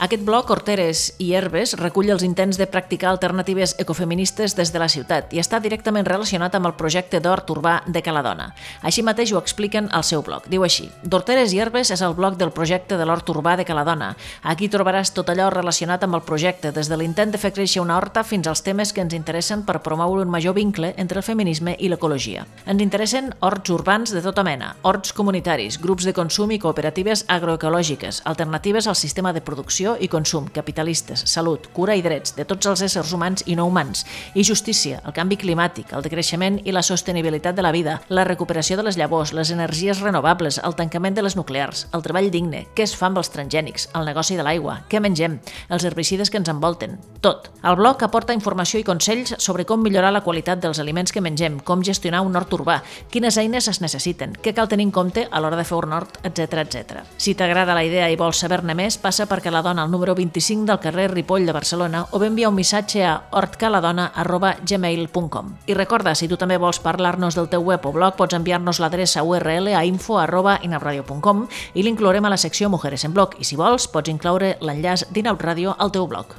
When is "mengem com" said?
51.24-51.84